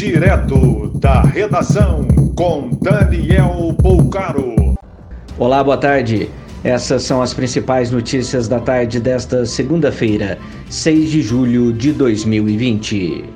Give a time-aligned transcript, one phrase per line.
[0.00, 4.74] Direto da redação com Daniel Poucaro.
[5.38, 6.30] Olá, boa tarde.
[6.64, 10.38] Essas são as principais notícias da tarde desta segunda-feira,
[10.70, 13.26] 6 de julho de 2020.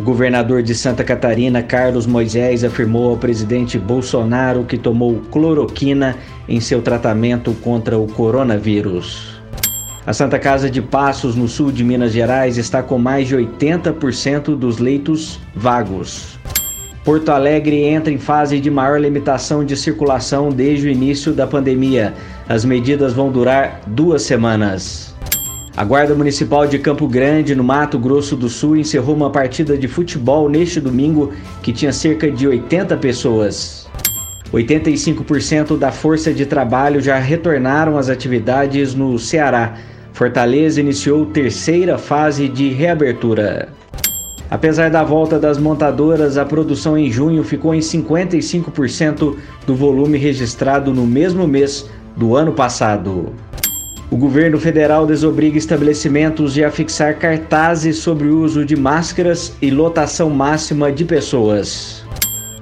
[0.00, 6.16] O governador de Santa Catarina, Carlos Moisés, afirmou ao presidente Bolsonaro que tomou cloroquina
[6.48, 9.40] em seu tratamento contra o coronavírus.
[10.04, 14.56] A Santa Casa de Passos, no sul de Minas Gerais, está com mais de 80%
[14.56, 16.40] dos leitos vagos.
[17.04, 22.14] Porto Alegre entra em fase de maior limitação de circulação desde o início da pandemia.
[22.48, 25.14] As medidas vão durar duas semanas.
[25.76, 29.86] A Guarda Municipal de Campo Grande, no Mato Grosso do Sul, encerrou uma partida de
[29.86, 33.81] futebol neste domingo que tinha cerca de 80 pessoas.
[34.52, 39.74] 85% da força de trabalho já retornaram às atividades no Ceará.
[40.12, 43.70] Fortaleza iniciou terceira fase de reabertura.
[44.50, 49.36] Apesar da volta das montadoras, a produção em junho ficou em 55%
[49.66, 53.32] do volume registrado no mesmo mês do ano passado.
[54.10, 60.28] O governo federal desobriga estabelecimentos de afixar cartazes sobre o uso de máscaras e lotação
[60.28, 62.04] máxima de pessoas.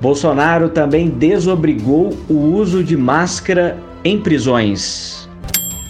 [0.00, 5.28] Bolsonaro também desobrigou o uso de máscara em prisões.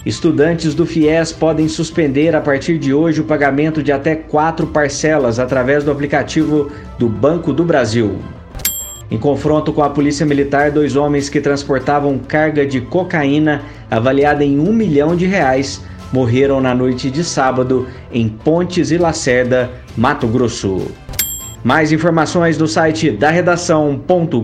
[0.05, 5.37] Estudantes do FIES podem suspender a partir de hoje o pagamento de até quatro parcelas
[5.39, 8.17] através do aplicativo do Banco do Brasil.
[9.11, 14.59] Em confronto com a Polícia Militar, dois homens que transportavam carga de cocaína avaliada em
[14.59, 20.87] um milhão de reais morreram na noite de sábado em Pontes e Lacerda, Mato Grosso.
[21.63, 24.43] Mais informações no site da redação.com.br.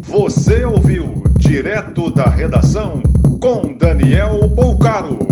[0.00, 3.02] Você ouviu direto da redação
[3.40, 5.31] com Daniel Poucaro.